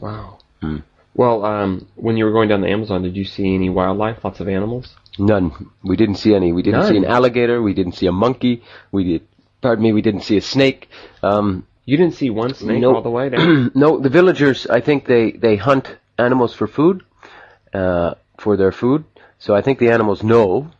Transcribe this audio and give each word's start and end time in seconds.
Wow. 0.00 0.38
Hmm. 0.60 0.78
Well, 1.14 1.44
um, 1.44 1.86
when 1.96 2.16
you 2.16 2.24
were 2.24 2.32
going 2.32 2.48
down 2.48 2.62
the 2.62 2.68
Amazon, 2.70 3.02
did 3.02 3.16
you 3.16 3.24
see 3.24 3.54
any 3.54 3.68
wildlife? 3.68 4.24
Lots 4.24 4.40
of 4.40 4.48
animals? 4.48 4.94
None. 5.18 5.52
We 5.82 5.96
didn't 5.96 6.14
see 6.16 6.34
any. 6.34 6.52
We 6.52 6.62
didn't 6.62 6.80
None? 6.80 6.90
see 6.90 6.96
an 6.96 7.04
alligator. 7.04 7.60
We 7.60 7.74
didn't 7.74 7.92
see 7.92 8.06
a 8.06 8.12
monkey. 8.12 8.62
We 8.90 9.04
did. 9.04 9.28
Pardon 9.60 9.82
me. 9.82 9.92
We 9.92 10.00
didn't 10.02 10.22
see 10.22 10.38
a 10.38 10.40
snake. 10.40 10.88
Um, 11.22 11.66
You 11.84 11.96
didn't 11.98 12.14
see 12.14 12.30
one 12.30 12.54
snake 12.54 12.80
No. 12.80 12.94
all 12.94 13.02
the 13.02 13.10
way 13.10 13.28
down? 13.28 13.72
no, 13.74 13.98
the 13.98 14.08
villagers. 14.08 14.66
I 14.66 14.80
think 14.80 15.04
they 15.06 15.32
they 15.32 15.56
hunt 15.56 15.96
animals 16.18 16.54
for 16.54 16.66
food, 16.66 17.02
uh, 17.74 18.14
for 18.38 18.56
their 18.56 18.72
food. 18.72 19.04
So 19.38 19.54
I 19.54 19.60
think 19.60 19.78
the 19.78 19.90
animals 19.90 20.22
know, 20.22 20.70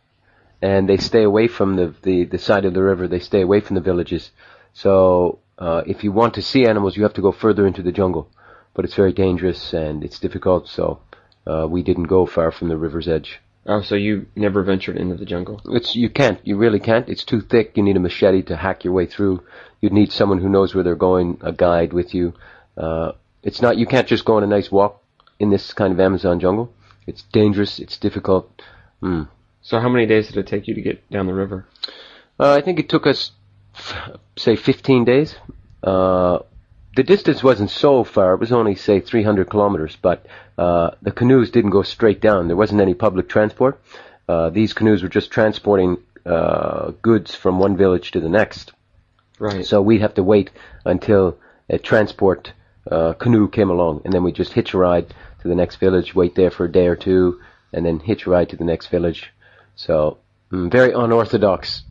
and 0.61 0.87
they 0.89 0.97
stay 0.97 1.23
away 1.23 1.47
from 1.47 1.75
the 1.75 1.93
the, 2.01 2.23
the 2.25 2.37
side 2.39 2.65
of 2.65 2.73
the 2.73 2.81
river. 2.81 3.07
They 3.07 3.19
stay 3.19 3.41
away 3.41 3.59
from 3.59 3.75
the 3.75 3.81
villages. 3.81 4.31
So 4.73 5.39
uh, 5.59 5.83
if 5.85 6.03
you 6.03 6.11
want 6.11 6.33
to 6.35 6.41
see 6.41 6.65
animals, 6.65 6.97
you 6.97 7.03
have 7.03 7.13
to 7.15 7.21
go 7.21 7.31
further 7.31 7.67
into 7.67 7.83
the 7.83 7.91
jungle, 7.91 8.27
but 8.73 8.85
it's 8.85 8.95
very 8.95 9.13
dangerous 9.13 9.73
and 9.73 10.03
it's 10.03 10.19
difficult. 10.19 10.67
So 10.67 10.99
uh, 11.45 11.67
we 11.69 11.83
didn't 11.83 12.05
go 12.05 12.25
far 12.25 12.51
from 12.51 12.69
the 12.69 12.77
river's 12.77 13.07
edge. 13.07 13.39
oh, 13.65 13.81
so 13.81 13.95
you 13.95 14.25
never 14.35 14.63
ventured 14.63 14.97
into 14.97 15.15
the 15.15 15.25
jungle? 15.25 15.61
It's 15.65 15.95
you 15.95 16.09
can't. 16.09 16.39
You 16.43 16.57
really 16.57 16.79
can't. 16.79 17.07
It's 17.09 17.23
too 17.23 17.41
thick. 17.41 17.77
You 17.77 17.83
need 17.83 17.97
a 17.97 17.99
machete 17.99 18.41
to 18.43 18.55
hack 18.55 18.83
your 18.83 18.93
way 18.93 19.05
through. 19.05 19.43
You'd 19.81 19.93
need 19.93 20.11
someone 20.11 20.39
who 20.39 20.49
knows 20.49 20.73
where 20.73 20.83
they're 20.83 20.95
going, 20.95 21.37
a 21.41 21.51
guide 21.51 21.93
with 21.93 22.13
you. 22.13 22.33
Uh, 22.77 23.11
it's 23.43 23.61
not. 23.61 23.77
You 23.77 23.85
can't 23.85 24.07
just 24.07 24.25
go 24.25 24.37
on 24.37 24.43
a 24.43 24.47
nice 24.47 24.71
walk 24.71 25.01
in 25.39 25.49
this 25.49 25.73
kind 25.73 25.91
of 25.93 25.99
Amazon 25.99 26.39
jungle. 26.39 26.73
It's 27.05 27.23
dangerous. 27.33 27.79
It's 27.79 27.97
difficult. 27.97 28.61
Hmm. 29.01 29.23
So 29.61 29.79
how 29.79 29.89
many 29.89 30.05
days 30.05 30.27
did 30.27 30.37
it 30.37 30.47
take 30.47 30.67
you 30.67 30.75
to 30.75 30.81
get 30.81 31.09
down 31.09 31.25
the 31.27 31.33
river? 31.33 31.65
Uh, 32.39 32.53
I 32.53 32.61
think 32.61 32.79
it 32.79 32.89
took 32.89 33.05
us, 33.05 33.31
f- 33.75 34.17
say, 34.37 34.55
15 34.55 35.05
days. 35.05 35.35
Uh, 35.83 36.39
the 36.95 37.03
distance 37.03 37.43
wasn't 37.43 37.71
so 37.71 38.03
far. 38.03 38.33
It 38.33 38.39
was 38.39 38.51
only, 38.51 38.75
say, 38.75 38.99
300 38.99 39.49
kilometers, 39.49 39.97
but 40.01 40.25
uh, 40.57 40.91
the 41.01 41.11
canoes 41.11 41.49
didn't 41.49 41.71
go 41.71 41.81
straight 41.81 42.21
down. 42.21 42.47
There 42.47 42.55
wasn't 42.57 42.81
any 42.81 42.93
public 42.93 43.27
transport. 43.29 43.81
Uh, 44.27 44.49
these 44.49 44.73
canoes 44.73 45.01
were 45.01 45.09
just 45.09 45.31
transporting 45.31 45.97
uh, 46.25 46.91
goods 47.01 47.33
from 47.35 47.59
one 47.59 47.75
village 47.75 48.11
to 48.11 48.19
the 48.19 48.29
next. 48.29 48.73
Right. 49.39 49.65
So 49.65 49.81
we'd 49.81 50.01
have 50.01 50.13
to 50.15 50.23
wait 50.23 50.51
until 50.85 51.37
a 51.69 51.79
transport 51.79 52.53
uh, 52.89 53.13
canoe 53.13 53.47
came 53.47 53.69
along, 53.69 54.01
and 54.05 54.13
then 54.13 54.23
we'd 54.23 54.35
just 54.35 54.53
hitch 54.53 54.73
a 54.73 54.77
ride 54.77 55.13
to 55.41 55.47
the 55.47 55.55
next 55.55 55.77
village, 55.77 56.13
wait 56.13 56.35
there 56.35 56.51
for 56.51 56.65
a 56.65 56.71
day 56.71 56.87
or 56.87 56.95
two, 56.95 57.41
and 57.73 57.85
then 57.85 57.99
hitch 57.99 58.27
a 58.27 58.29
ride 58.29 58.49
to 58.49 58.55
the 58.55 58.63
next 58.63 58.87
village. 58.87 59.33
So 59.75 60.19
mm, 60.51 60.71
very 60.71 60.91
unorthodox 60.91 61.83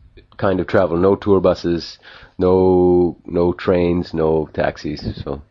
kind 0.43 0.59
of 0.59 0.67
travel. 0.67 0.97
No 0.97 1.15
tour 1.15 1.39
buses, 1.39 1.97
no 2.37 3.17
no 3.25 3.53
trains, 3.53 4.13
no 4.13 4.49
taxis. 4.53 5.01
So 5.23 5.41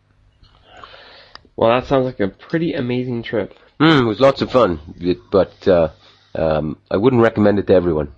Well, 1.57 1.71
that 1.71 1.89
sounds 1.89 2.05
like 2.05 2.21
a 2.21 2.29
pretty 2.29 2.75
amazing 2.75 3.23
trip. 3.23 3.55
mm, 3.81 4.03
it 4.03 4.05
was 4.05 4.21
lots 4.21 4.43
of 4.43 4.51
fun, 4.51 4.81
it, 5.01 5.19
but 5.31 5.55
uh, 5.67 5.89
um, 6.35 6.77
I 6.91 6.99
wouldn't 6.99 7.23
recommend 7.23 7.59
it 7.59 7.67
to 7.69 7.75
everyone. 7.75 8.13